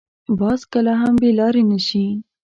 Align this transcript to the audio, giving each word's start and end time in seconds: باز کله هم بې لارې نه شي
باز 0.39 0.61
کله 0.73 0.93
هم 1.01 1.13
بې 1.21 1.31
لارې 1.39 1.63
نه 1.71 1.79
شي 1.87 2.05